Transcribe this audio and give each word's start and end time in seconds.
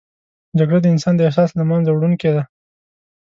جګړه 0.59 0.79
د 0.81 0.85
انسان 0.93 1.13
د 1.15 1.21
احساس 1.27 1.49
له 1.55 1.63
منځه 1.71 1.89
وړونکې 1.93 2.29
ده 2.35 2.43